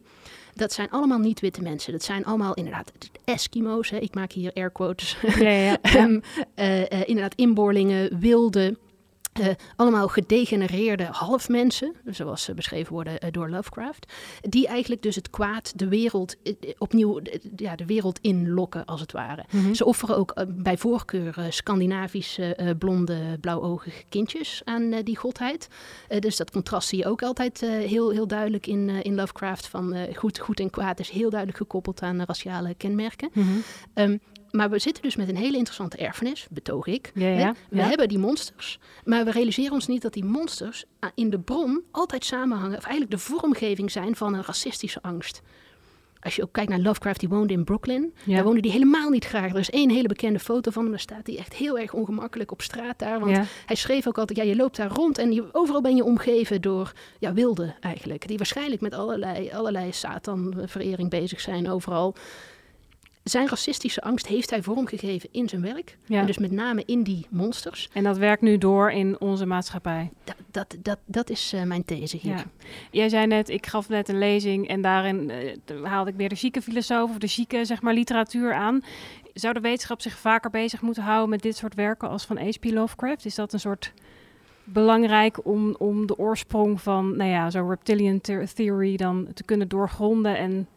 Dat 0.53 0.73
zijn 0.73 0.89
allemaal 0.89 1.19
niet-witte 1.19 1.61
mensen. 1.61 1.91
Dat 1.91 2.03
zijn 2.03 2.25
allemaal 2.25 2.53
inderdaad 2.53 2.91
Eskimo's. 3.25 3.89
Hè. 3.89 3.97
Ik 3.97 4.13
maak 4.15 4.31
hier 4.31 4.51
air 4.53 4.71
quotes. 4.71 5.17
Ja, 5.39 5.49
ja, 5.49 5.77
ja. 5.81 6.03
um, 6.03 6.21
uh, 6.55 6.79
uh, 6.79 6.85
inderdaad 7.05 7.35
inboorlingen, 7.35 8.19
wilde, 8.19 8.77
uh, 9.39 9.47
allemaal 9.75 10.07
gedegenereerde 10.07 11.07
halfmensen, 11.11 11.95
zoals 12.05 12.43
ze 12.43 12.53
beschreven 12.53 12.93
worden 12.93 13.13
uh, 13.13 13.31
door 13.31 13.49
Lovecraft, 13.49 14.13
die 14.41 14.67
eigenlijk 14.67 15.01
dus 15.01 15.15
het 15.15 15.29
kwaad 15.29 15.79
de 15.79 15.87
wereld 15.87 16.35
uh, 16.43 16.53
opnieuw 16.77 17.21
ja, 17.55 17.75
de 17.75 17.85
wereld 17.85 18.19
inlokken, 18.21 18.85
als 18.85 19.01
het 19.01 19.11
ware. 19.11 19.45
Mm 19.49 19.63
-hmm. 19.63 19.75
Ze 19.75 19.85
offeren 19.85 20.17
ook 20.17 20.33
bij 20.47 20.77
voorkeur 20.77 21.45
Scandinavische 21.49 22.75
blonde, 22.79 23.37
blauwogige 23.41 24.03
kindjes 24.09 24.61
aan 24.63 24.89
die 25.03 25.17
godheid. 25.17 25.67
dus 26.19 26.37
dat 26.37 26.51
contrast 26.51 26.87
zie 26.87 26.97
je 26.97 27.05
ook 27.05 27.21
altijd 27.21 27.59
heel, 27.59 28.09
heel 28.09 28.27
duidelijk 28.27 28.67
in, 28.67 28.89
in 28.89 29.15
Lovecraft 29.15 29.67
van 29.67 29.95
goed, 30.15 30.39
goed 30.39 30.59
en 30.59 30.69
kwaad 30.69 30.99
is 30.99 31.09
heel 31.09 31.29
duidelijk 31.29 31.59
gekoppeld 31.59 32.01
aan 32.01 32.23
raciale 32.23 32.73
kenmerken. 32.73 33.29
Mm 33.33 33.43
-hmm. 33.43 33.63
um, 33.93 34.19
maar 34.55 34.69
we 34.69 34.79
zitten 34.79 35.03
dus 35.03 35.15
met 35.15 35.29
een 35.29 35.37
hele 35.37 35.57
interessante 35.57 35.97
erfenis, 35.97 36.47
betoog 36.49 36.87
ik. 36.87 37.11
Ja, 37.13 37.27
ja, 37.27 37.55
we 37.69 37.81
hebben 37.81 38.07
die 38.07 38.19
monsters, 38.19 38.79
maar 39.03 39.25
we 39.25 39.31
realiseren 39.31 39.73
ons 39.73 39.87
niet 39.87 40.01
dat 40.01 40.13
die 40.13 40.25
monsters 40.25 40.85
in 41.15 41.29
de 41.29 41.39
bron 41.39 41.83
altijd 41.91 42.25
samenhangen, 42.25 42.77
of 42.77 42.83
eigenlijk 42.83 43.11
de 43.11 43.17
vormgeving 43.17 43.91
zijn 43.91 44.15
van 44.15 44.33
een 44.33 44.43
racistische 44.43 45.01
angst. 45.01 45.41
Als 46.19 46.35
je 46.35 46.43
ook 46.43 46.51
kijkt 46.51 46.69
naar 46.69 46.79
Lovecraft, 46.79 47.19
die 47.19 47.29
woonde 47.29 47.53
in 47.53 47.63
Brooklyn. 47.63 48.13
Daar 48.25 48.43
woonde 48.43 48.59
hij 48.59 48.69
helemaal 48.69 49.09
niet 49.09 49.25
graag. 49.25 49.51
Er 49.51 49.59
is 49.59 49.69
één 49.69 49.89
hele 49.89 50.07
bekende 50.07 50.39
foto 50.39 50.71
van 50.71 50.81
hem. 50.81 50.91
Daar 50.91 50.99
staat 50.99 51.27
hij 51.27 51.37
echt 51.37 51.53
heel 51.53 51.79
erg 51.79 51.93
ongemakkelijk 51.93 52.51
op 52.51 52.61
straat 52.61 52.99
daar. 52.99 53.19
Want 53.19 53.37
hij 53.65 53.75
schreef 53.75 54.07
ook 54.07 54.17
altijd, 54.17 54.37
ja, 54.39 54.43
je 54.43 54.55
loopt 54.55 54.77
daar 54.77 54.91
rond 54.91 55.17
en 55.17 55.31
je, 55.31 55.43
overal 55.51 55.81
ben 55.81 55.95
je 55.95 56.03
omgeven 56.03 56.61
door 56.61 56.93
ja, 57.19 57.33
wilden 57.33 57.75
eigenlijk. 57.79 58.27
Die 58.27 58.37
waarschijnlijk 58.37 58.81
met 58.81 58.93
allerlei, 58.93 59.51
allerlei 59.51 59.91
Satan-verering 59.91 61.09
bezig 61.09 61.39
zijn 61.39 61.69
overal. 61.69 62.15
Zijn 63.29 63.47
racistische 63.47 64.01
angst 64.01 64.27
heeft 64.27 64.49
hij 64.49 64.61
vormgegeven 64.61 65.29
in 65.31 65.49
zijn 65.49 65.61
werk. 65.61 65.97
Ja. 66.05 66.19
En 66.19 66.25
dus 66.25 66.37
met 66.37 66.51
name 66.51 66.83
in 66.85 67.03
die 67.03 67.25
monsters. 67.29 67.89
En 67.93 68.03
dat 68.03 68.17
werkt 68.17 68.41
nu 68.41 68.57
door 68.57 68.91
in 68.91 69.19
onze 69.19 69.45
maatschappij. 69.45 70.11
Dat, 70.23 70.35
dat, 70.51 70.75
dat, 70.79 70.99
dat 71.05 71.29
is 71.29 71.53
uh, 71.53 71.63
mijn 71.63 71.85
these 71.85 72.17
hier. 72.17 72.35
Ja. 72.35 72.43
Jij 72.91 73.09
zei 73.09 73.27
net, 73.27 73.49
ik 73.49 73.65
gaf 73.65 73.89
net 73.89 74.09
een 74.09 74.17
lezing 74.17 74.67
en 74.67 74.81
daarin 74.81 75.31
uh, 75.71 75.85
haalde 75.85 76.09
ik 76.09 76.15
weer 76.15 76.29
de 76.29 76.35
chique 76.35 76.61
filosoof 76.61 77.09
of 77.09 77.17
de 77.17 77.27
chique 77.27 77.65
zeg 77.65 77.81
maar, 77.81 77.93
literatuur 77.93 78.53
aan. 78.53 78.83
Zou 79.33 79.53
de 79.53 79.59
wetenschap 79.59 80.01
zich 80.01 80.17
vaker 80.17 80.49
bezig 80.49 80.81
moeten 80.81 81.03
houden 81.03 81.29
met 81.29 81.41
dit 81.41 81.55
soort 81.55 81.75
werken 81.75 82.09
als 82.09 82.25
van 82.25 82.37
H.P. 82.37 82.63
Lovecraft? 82.63 83.25
Is 83.25 83.35
dat 83.35 83.53
een 83.53 83.59
soort 83.59 83.93
belangrijk 84.63 85.45
om, 85.45 85.75
om 85.77 86.07
de 86.07 86.17
oorsprong 86.17 86.81
van, 86.81 87.17
nou 87.17 87.29
ja, 87.29 87.49
zo'n 87.49 87.69
reptilian 87.69 88.21
theory 88.53 88.95
dan 88.95 89.27
te 89.33 89.43
kunnen 89.43 89.67
doorgronden 89.67 90.37
en 90.37 90.67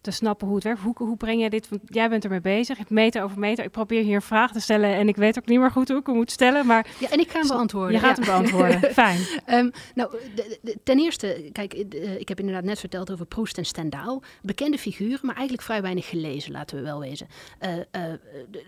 te 0.00 0.10
snappen 0.10 0.46
hoe 0.46 0.56
het 0.56 0.64
werkt. 0.64 0.80
Hoe, 0.80 0.94
hoe 0.96 1.16
breng 1.16 1.40
jij 1.40 1.48
dit? 1.48 1.68
Want 1.68 1.82
jij 1.84 2.08
bent 2.08 2.24
ermee 2.24 2.40
bezig, 2.40 2.88
meter 2.88 3.22
over 3.22 3.38
meter. 3.38 3.64
Ik 3.64 3.70
probeer 3.70 4.02
hier 4.02 4.14
een 4.14 4.22
vraag 4.22 4.52
te 4.52 4.60
stellen 4.60 4.94
en 4.94 5.08
ik 5.08 5.16
weet 5.16 5.38
ook 5.38 5.46
niet 5.46 5.58
meer 5.58 5.70
goed 5.70 5.88
hoe 5.88 5.98
ik 5.98 6.06
hem 6.06 6.14
moet 6.14 6.30
stellen. 6.30 6.66
Maar 6.66 6.86
ja, 6.98 7.10
en 7.10 7.20
ik 7.20 7.30
ga 7.30 7.38
hem 7.38 7.48
beantwoorden. 7.48 7.92
Je 7.92 7.98
gaat 7.98 8.16
ja. 8.16 8.22
hem 8.22 8.32
beantwoorden. 8.32 8.92
Fijn. 9.02 9.20
Um, 9.46 9.70
nou, 9.94 10.10
de, 10.34 10.58
de, 10.62 10.78
ten 10.82 10.98
eerste, 10.98 11.48
kijk, 11.52 11.90
de, 11.90 12.18
ik 12.18 12.28
heb 12.28 12.38
inderdaad 12.38 12.64
net 12.64 12.78
verteld 12.78 13.12
over 13.12 13.26
Proust 13.26 13.58
en 13.58 13.64
Stendhal. 13.64 14.22
Bekende 14.42 14.78
figuren, 14.78 15.18
maar 15.22 15.34
eigenlijk 15.34 15.64
vrij 15.64 15.82
weinig 15.82 16.08
gelezen, 16.08 16.52
laten 16.52 16.76
we 16.76 16.82
wel 16.82 17.00
wezen. 17.00 17.26
Uh, 17.60 17.76
uh, 17.76 18.14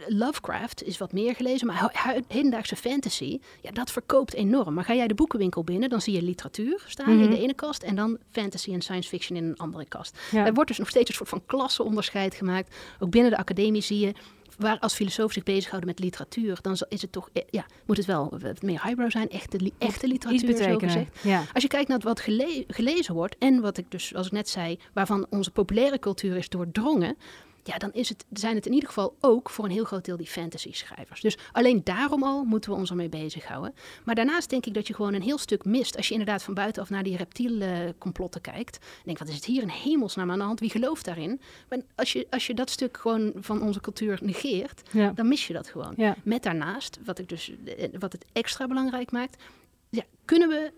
Lovecraft 0.06 0.82
is 0.82 0.98
wat 0.98 1.12
meer 1.12 1.34
gelezen, 1.34 1.66
maar 1.66 2.24
hedendaagse 2.28 2.76
fantasy, 2.76 3.40
ja, 3.60 3.70
dat 3.70 3.90
verkoopt 3.90 4.34
enorm. 4.34 4.74
Maar 4.74 4.84
ga 4.84 4.94
jij 4.94 5.06
de 5.06 5.14
boekenwinkel 5.14 5.64
binnen, 5.64 5.88
dan 5.88 6.00
zie 6.00 6.14
je 6.14 6.22
literatuur 6.22 6.84
staan 6.86 7.08
mm 7.08 7.14
-hmm. 7.14 7.24
in 7.24 7.30
de 7.30 7.42
ene 7.42 7.54
kast 7.54 7.82
en 7.82 7.94
dan 7.94 8.18
fantasy 8.30 8.72
en 8.72 8.82
science 8.82 9.08
fiction 9.08 9.38
in 9.38 9.44
een 9.44 9.56
andere 9.56 9.84
kast. 9.84 10.18
Ja. 10.30 10.46
Er 10.46 10.54
wordt 10.54 10.68
dus 10.68 10.78
nog 10.78 10.88
steeds 10.88 11.10
soort 11.26 11.42
van 11.42 11.58
klasseonderscheid 11.58 12.34
gemaakt. 12.34 12.76
Ook 12.98 13.10
binnen 13.10 13.30
de 13.30 13.36
academie 13.36 13.82
zie 13.82 13.98
je 13.98 14.12
waar 14.58 14.78
als 14.78 14.94
filosofen 14.94 15.32
zich 15.34 15.42
bezighouden 15.42 15.88
met 15.88 15.98
literatuur, 15.98 16.58
dan 16.62 16.76
is 16.88 17.02
het 17.02 17.12
toch, 17.12 17.28
ja, 17.50 17.66
moet 17.86 17.96
het 17.96 18.06
wel 18.06 18.32
wat 18.42 18.62
meer 18.62 18.82
highbrow 18.82 19.10
zijn, 19.10 19.28
echte, 19.28 19.60
li 19.60 19.72
echte 19.78 20.06
literatuur, 20.06 20.56
zo 20.56 20.78
gezegd. 20.78 21.18
Ja. 21.22 21.42
Als 21.52 21.62
je 21.62 21.68
kijkt 21.68 21.88
naar 21.88 21.98
wat 21.98 22.20
gele 22.20 22.64
gelezen 22.68 23.14
wordt 23.14 23.36
en 23.38 23.60
wat 23.60 23.78
ik 23.78 23.90
dus, 23.90 24.14
als 24.14 24.26
ik 24.26 24.32
net 24.32 24.48
zei, 24.48 24.78
waarvan 24.92 25.26
onze 25.30 25.50
populaire 25.50 25.98
cultuur 25.98 26.36
is 26.36 26.48
doordrongen, 26.48 27.16
ja, 27.62 27.78
dan 27.78 27.92
is 27.92 28.08
het, 28.08 28.24
zijn 28.32 28.54
het 28.54 28.66
in 28.66 28.72
ieder 28.72 28.88
geval 28.88 29.16
ook 29.20 29.50
voor 29.50 29.64
een 29.64 29.70
heel 29.70 29.84
groot 29.84 30.04
deel 30.04 30.16
die 30.16 30.26
fantasy-schrijvers. 30.26 31.20
Dus 31.20 31.38
alleen 31.52 31.80
daarom 31.84 32.22
al 32.22 32.44
moeten 32.44 32.70
we 32.70 32.76
ons 32.76 32.90
ermee 32.90 33.08
bezighouden. 33.08 33.74
Maar 34.04 34.14
daarnaast 34.14 34.50
denk 34.50 34.66
ik 34.66 34.74
dat 34.74 34.86
je 34.86 34.94
gewoon 34.94 35.14
een 35.14 35.22
heel 35.22 35.38
stuk 35.38 35.64
mist. 35.64 35.96
Als 35.96 36.06
je 36.06 36.12
inderdaad 36.12 36.42
van 36.42 36.54
buitenaf 36.54 36.90
naar 36.90 37.02
die 37.02 37.16
reptiele 37.16 37.94
complotten 37.98 38.40
kijkt. 38.40 38.76
En 38.76 39.02
denk, 39.04 39.18
wat 39.18 39.28
is 39.28 39.34
het 39.34 39.44
hier 39.44 39.62
een 39.62 39.70
hemelsnaam 39.70 40.30
aan 40.30 40.38
de 40.38 40.44
hand? 40.44 40.60
Wie 40.60 40.70
gelooft 40.70 41.04
daarin? 41.04 41.40
Maar 41.68 41.78
als 41.94 42.12
je, 42.12 42.26
als 42.30 42.46
je 42.46 42.54
dat 42.54 42.70
stuk 42.70 42.96
gewoon 42.96 43.32
van 43.36 43.62
onze 43.62 43.80
cultuur 43.80 44.18
negeert, 44.22 44.82
ja. 44.90 45.12
dan 45.12 45.28
mis 45.28 45.46
je 45.46 45.52
dat 45.52 45.68
gewoon. 45.68 45.92
Ja. 45.96 46.16
Met 46.22 46.42
daarnaast, 46.42 46.98
wat, 47.04 47.18
ik 47.18 47.28
dus, 47.28 47.52
wat 47.98 48.12
het 48.12 48.24
extra 48.32 48.66
belangrijk 48.66 49.10
maakt, 49.10 49.42
ja, 49.90 50.02
kunnen 50.24 50.48
we 50.48 50.72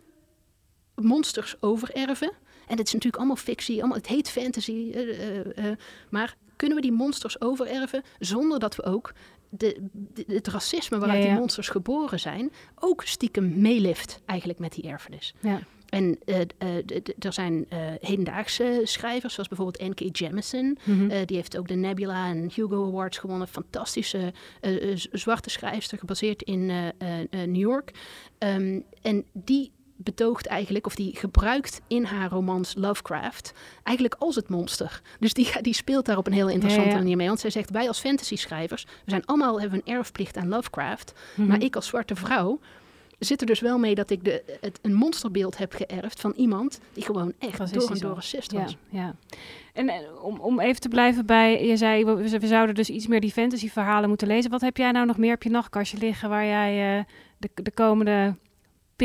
monsters 0.94 1.56
overerven? 1.60 2.32
En 2.66 2.76
het 2.76 2.86
is 2.86 2.92
natuurlijk 2.92 3.16
allemaal 3.16 3.36
fictie, 3.36 3.78
allemaal, 3.78 3.96
het 3.96 4.06
heet 4.06 4.30
fantasy, 4.30 4.90
uh, 4.94 4.94
uh, 4.94 5.44
uh, 5.56 5.76
maar 6.08 6.36
kunnen 6.56 6.76
we 6.76 6.82
die 6.82 6.92
monsters 6.92 7.40
overerven 7.40 8.02
zonder 8.18 8.58
dat 8.58 8.76
we 8.76 8.84
ook 8.84 9.12
de, 9.48 9.88
de, 9.92 10.24
het 10.26 10.48
racisme 10.48 10.98
waaruit 10.98 11.18
Ja, 11.18 11.24
ja. 11.24 11.30
die 11.30 11.40
monsters 11.40 11.68
geboren 11.68 12.20
zijn, 12.20 12.52
ook 12.74 13.02
stiekem 13.04 13.60
meelift 13.60 14.20
eigenlijk 14.26 14.58
met 14.58 14.72
die 14.72 14.88
erfenis. 14.88 15.34
Ja. 15.40 15.60
En 15.88 16.18
uh, 16.24 16.36
uh, 16.36 16.76
er 17.18 17.32
zijn 17.32 17.66
uh, 17.72 17.78
hedendaagse 18.00 18.80
schrijvers, 18.84 19.34
zoals 19.34 19.48
bijvoorbeeld 19.48 19.88
N.K. 19.88 20.16
Jemisin. 20.16 20.78
Mhm. 20.84 21.24
Die 21.24 21.36
heeft 21.36 21.56
ook 21.56 21.68
de 21.68 21.74
Nebula 21.74 22.28
en 22.28 22.50
Hugo 22.54 22.86
Awards 22.86 23.18
gewonnen. 23.18 23.48
Fantastische 23.48 24.32
zwarte 25.12 25.50
schrijfster, 25.50 25.98
gebaseerd 25.98 26.42
in 26.42 26.66
New 27.30 27.56
York. 27.56 27.90
Um, 28.38 28.84
en 29.02 29.24
die 29.32 29.72
betoogt 29.96 30.46
eigenlijk, 30.46 30.86
of 30.86 30.94
die 30.94 31.16
gebruikt 31.16 31.80
in 31.86 32.04
haar 32.04 32.30
romans 32.30 32.74
Lovecraft, 32.76 33.52
eigenlijk 33.82 34.16
als 34.18 34.34
het 34.34 34.48
monster. 34.48 35.00
Dus 35.20 35.32
die, 35.34 35.60
die 35.60 35.74
speelt 35.74 36.06
daar 36.06 36.16
op 36.16 36.26
een 36.26 36.32
heel 36.32 36.48
interessante 36.48 36.88
Ja, 36.88 36.94
ja. 36.94 37.02
manier 37.02 37.16
mee. 37.16 37.26
Want 37.26 37.40
zij 37.40 37.50
zegt, 37.50 37.70
wij 37.70 37.88
als 37.88 38.00
fantasy-schrijvers, 38.00 38.84
we 38.84 39.10
zijn 39.10 39.26
allemaal, 39.26 39.60
hebben 39.60 39.80
een 39.84 39.94
erfplicht 39.94 40.36
aan 40.36 40.48
Lovecraft. 40.48 41.12
Mhm. 41.36 41.48
Maar 41.48 41.62
ik 41.62 41.76
als 41.76 41.86
zwarte 41.86 42.14
vrouw 42.14 42.60
zit 43.18 43.40
er 43.40 43.46
dus 43.46 43.60
wel 43.60 43.78
mee 43.78 43.94
dat 43.94 44.10
ik 44.10 44.24
de, 44.24 44.42
het, 44.60 44.78
een 44.82 44.94
monsterbeeld 44.94 45.58
heb 45.58 45.72
geërfd 45.72 46.20
van 46.20 46.32
iemand 46.36 46.80
die 46.92 47.04
gewoon 47.04 47.32
echt 47.38 47.74
door 47.74 47.90
en 47.90 47.98
door 47.98 48.14
racist 48.14 48.52
Ja, 48.52 48.62
was. 48.62 48.76
ja. 48.88 49.14
En 49.72 49.88
eh, 49.88 50.24
om, 50.24 50.40
om 50.40 50.60
even 50.60 50.80
te 50.80 50.88
blijven 50.88 51.26
bij, 51.26 51.66
je 51.66 51.76
zei, 51.76 52.04
we, 52.04 52.38
we 52.38 52.46
zouden 52.46 52.74
dus 52.74 52.90
iets 52.90 53.06
meer 53.06 53.20
die 53.20 53.32
fantasy 53.32 53.70
verhalen 53.70 54.08
moeten 54.08 54.26
lezen. 54.26 54.50
Wat 54.50 54.60
heb 54.60 54.76
jij 54.76 54.90
nou 54.90 55.06
nog 55.06 55.16
meer 55.16 55.34
op 55.34 55.42
je 55.42 55.50
nachtkastje 55.50 55.98
liggen 55.98 56.28
waar 56.28 56.46
jij 56.46 56.98
eh, 56.98 57.04
de, 57.38 57.50
de 57.62 57.70
komende 57.70 58.36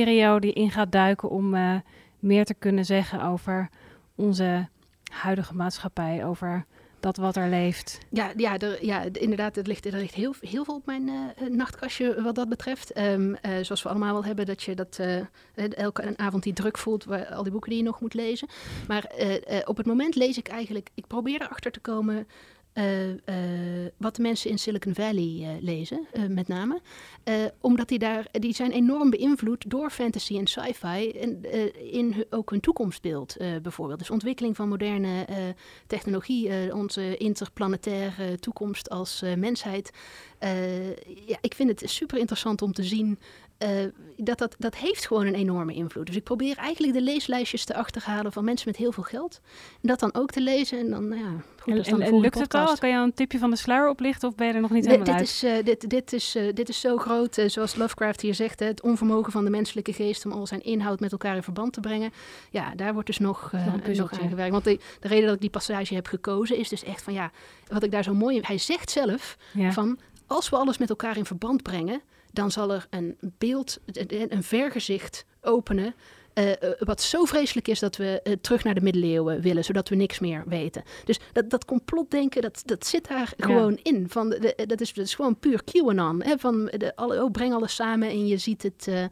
periode 0.04 0.54
in 0.54 0.72
gaat 0.72 0.92
duiken 0.92 1.30
om 1.30 1.56
eh, 1.56 1.76
meer 2.20 2.46
te 2.46 2.54
kunnen 2.54 2.86
zeggen 2.86 3.22
over 3.24 3.70
onze 4.16 4.68
huidige 5.12 5.56
maatschappij, 5.56 6.26
over 6.26 6.66
dat 7.00 7.18
wat 7.18 7.36
er 7.36 7.50
leeft? 7.50 8.00
Ja, 8.10 8.32
ja, 8.36 8.58
er, 8.58 8.86
ja 8.86 9.04
inderdaad, 9.12 9.58
er 9.58 9.68
ligt, 9.68 9.86
er 9.86 10.00
ligt 10.00 10.14
heel, 10.14 10.34
veel 10.40 10.76
op 10.76 10.86
mijn 10.86 11.08
uh, 11.08 11.50
nachtkastje 11.50 12.22
wat 12.22 12.36
dat 12.36 12.50
betreft. 12.50 12.98
Um, 12.98 13.30
uh, 13.30 13.38
zoals 13.62 13.84
we 13.84 13.90
allemaal 13.90 14.14
wel 14.14 14.26
hebben, 14.26 14.46
dat 14.46 14.64
je 14.64 14.76
dat 14.76 15.00
elke 15.76 16.18
avond 16.18 16.44
die 16.44 16.54
druk 16.54 16.78
voelt, 16.78 17.04
waar, 17.04 17.26
al 17.26 17.44
die 17.44 17.52
boeken 17.52 17.70
die 17.70 17.80
je 17.80 17.86
nog 17.86 18.02
moet 18.02 18.14
lezen. 18.14 18.48
Maar 18.88 19.12
op 19.66 19.78
het 19.78 19.86
moment 19.86 20.16
lees 20.16 20.38
ik 20.38 20.48
eigenlijk, 20.48 20.90
ik 20.94 21.08
probeer 21.08 21.42
erachter 21.42 21.72
te 21.72 21.80
komen 21.80 22.28
wat 23.98 24.16
de 24.16 24.22
mensen 24.22 24.50
in 24.50 24.60
Silicon 24.60 24.96
Valley 24.96 25.38
uh, 25.40 25.50
lezen, 25.62 26.08
met 26.28 26.48
name. 26.48 26.82
omdat 27.62 27.88
die 27.88 28.00
daar, 28.00 28.28
die 28.32 28.54
zijn 28.54 28.72
enorm 28.72 29.10
beïnvloed 29.10 29.70
door 29.70 29.90
fantasy 29.90 30.38
en 30.38 30.48
sci-fi 30.48 31.12
en 31.12 31.44
in 31.92 32.26
ook 32.30 32.50
hun 32.50 32.60
toekomstbeeld 32.60 33.38
bijvoorbeeld. 33.62 34.00
Dus 34.00 34.10
ontwikkeling 34.10 34.56
van 34.56 34.70
moderne 34.70 35.26
technologie, 35.88 36.74
onze 36.74 37.18
interplanetaire 37.18 38.40
toekomst 38.40 38.90
als 38.90 39.24
mensheid. 39.36 39.92
Ja, 41.26 41.38
ik 41.42 41.54
vind 41.54 41.70
het 41.70 41.90
super 41.90 42.18
interessant 42.18 42.62
om 42.62 42.74
te 42.74 42.84
zien 42.84 43.20
uh, 43.64 43.70
dat, 44.18 44.38
dat, 44.38 44.56
dat 44.58 44.76
heeft 44.76 45.08
gewoon 45.08 45.26
een 45.26 45.36
enorme 45.36 45.74
invloed. 45.74 46.06
Dus 46.06 46.16
ik 46.16 46.24
probeer 46.24 46.58
eigenlijk 46.58 46.94
de 46.94 47.02
leeslijstjes 47.02 47.66
te 47.66 47.76
achterhalen 47.76 48.32
van 48.32 48.44
mensen 48.44 48.68
met 48.68 48.78
heel 48.78 48.92
veel 48.92 49.04
geld. 49.04 49.42
En 49.82 49.88
dat 49.88 50.00
dan 50.00 50.14
ook 50.14 50.32
te 50.32 50.42
lezen. 50.42 50.80
En 50.80 50.90
dan, 50.90 51.08
nou 51.08 51.22
ja, 51.22 51.32
goed, 51.60 51.76
is 51.76 51.88
dan 51.88 52.02
en, 52.02 52.08
en 52.08 52.20
lukt 52.20 52.40
het 52.40 52.54
al? 52.54 52.78
Kan 52.78 52.90
je 52.90 52.96
een 52.96 53.14
tipje 53.14 53.38
van 53.38 53.50
de 53.50 53.56
sluier 53.56 53.90
oplichten 53.90 54.30
of 54.30 54.36
ben 54.36 54.48
je 54.48 54.54
er 54.54 54.62
nog 54.62 54.72
niet 54.72 54.84
dit, 54.84 54.92
helemaal 54.92 55.18
dit 55.18 55.22
uit? 55.22 55.30
Is, 55.30 55.44
uh, 55.44 55.66
dit, 55.66 55.90
dit, 55.90 56.14
is, 56.14 56.36
uh, 56.36 56.54
dit 56.54 56.70
is 56.70 56.80
zo 56.80 56.98
groot, 56.98 57.44
zoals 57.46 57.76
Lovecraft 57.76 58.22
hier 58.22 58.36
zegt, 58.36 58.60
hè, 58.60 58.66
het 58.66 58.82
onvermogen 58.82 59.32
van 59.32 59.44
de 59.44 59.50
menselijke 59.50 59.94
geest 59.94 60.26
om 60.26 60.32
al 60.32 60.48
zijn 60.48 60.64
inhoud 60.64 61.00
met 61.00 61.12
elkaar 61.12 61.36
in 61.36 61.44
verband 61.44 61.74
te 61.74 61.80
brengen. 61.80 62.12
Ja, 62.50 62.76
daar 62.76 62.94
wordt 62.94 63.08
dus 63.08 63.20
nog, 63.20 63.52
nog, 63.96 64.14
aan 64.22 64.30
gewerkt. 64.30 64.52
Want 64.52 64.64
de, 64.64 64.80
de 65.00 65.08
reden 65.08 65.26
dat 65.26 65.36
ik 65.36 65.42
die 65.42 65.50
passage 65.50 65.94
heb 65.94 66.08
gekozen 66.08 66.58
is 66.58 66.70
dus 66.70 66.84
echt 66.84 67.04
van 67.04 67.14
ja, 67.14 67.32
wat 67.68 67.84
ik 67.84 67.92
daar 67.92 68.04
zo 68.04 68.14
mooi... 68.14 68.40
Hij 68.42 68.58
zegt 68.58 68.92
zelf 68.92 69.38
ja. 69.54 69.72
van, 69.72 70.00
als 70.30 70.50
we 70.50 70.56
alles 70.56 70.78
met 70.78 70.90
elkaar 70.90 71.18
in 71.18 71.26
verband 71.26 71.64
brengen 71.64 72.02
dan 72.32 72.52
zal 72.52 72.74
er 72.74 72.88
een 72.90 73.18
beeld, 73.20 73.80
een 74.08 74.44
vergezicht 74.44 75.26
openen. 75.42 75.96
Uh, 76.34 76.52
wat 76.80 77.02
zo 77.02 77.26
vreselijk 77.26 77.68
is 77.68 77.80
dat 77.80 77.98
we 77.98 78.22
uh, 78.24 78.34
terug 78.42 78.64
naar 78.64 78.74
de 78.74 78.82
middeleeuwen 78.82 79.42
willen, 79.42 79.64
zodat 79.64 79.90
we 79.90 79.96
niks 79.96 80.20
meer 80.20 80.44
weten. 80.46 80.84
Dus 81.06 81.20
dat, 81.34 81.50
dat 81.50 81.66
complotdenken, 81.66 82.42
dat, 82.42 82.62
dat 82.66 82.86
zit 82.86 83.08
daar 83.08 83.34
ja. 83.38 83.46
gewoon 83.46 83.80
in. 83.84 84.06
Van 84.10 84.30
de, 84.30 84.40
de, 84.40 84.66
dat, 84.66 84.82
is, 84.82 84.94
dat 84.94 85.06
is 85.06 85.16
gewoon 85.16 85.40
puur 85.40 85.64
QAnon. 85.64 86.24
Hè? 86.24 86.38
Van 86.38 86.66
de, 86.66 86.96
alle, 86.96 87.24
oh, 87.24 87.32
breng 87.32 87.54
alles 87.54 87.76
samen 87.76 88.10
en 88.10 88.28
je 88.28 88.38
ziet 88.38 88.64
het. 88.64 88.86
Uh, 88.90 89.04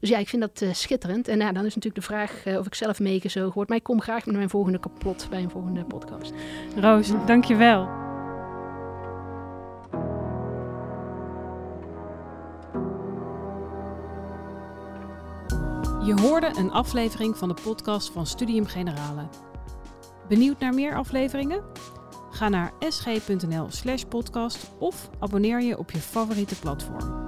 dus 0.00 0.08
ja, 0.08 0.18
ik 0.18 0.28
vind 0.28 0.42
dat 0.42 0.76
schitterend. 0.76 1.28
En 1.28 1.38
ja, 1.38 1.52
dan 1.52 1.64
is 1.64 1.74
natuurlijk 1.74 2.06
de 2.06 2.12
vraag 2.12 2.58
of 2.58 2.66
ik 2.66 2.74
zelf 2.74 3.00
meegezogen 3.00 3.54
word. 3.54 3.68
Maar 3.68 3.78
ik 3.78 3.82
kom 3.82 4.00
graag 4.00 4.26
met 4.26 4.36
mijn 4.36 4.50
volgende 4.50 4.78
kapot 4.78 5.26
bij 5.30 5.42
een 5.42 5.50
volgende 5.50 5.84
podcast. 5.84 6.32
Roos, 6.76 7.10
dankjewel. 7.26 7.95
Je 16.06 16.20
hoorde 16.20 16.50
een 16.58 16.70
aflevering 16.70 17.36
van 17.36 17.48
de 17.48 17.54
podcast 17.62 18.10
van 18.10 18.26
Studium 18.26 18.66
Generale. 18.66 19.28
Benieuwd 20.28 20.58
naar 20.58 20.74
meer 20.74 20.96
afleveringen? 20.96 21.64
Ga 22.30 22.48
naar 22.48 22.72
sg.nl/podcast 22.88 24.70
of 24.78 25.10
abonneer 25.18 25.62
je 25.62 25.78
op 25.78 25.90
je 25.90 25.98
favoriete 25.98 26.58
platform. 26.58 27.25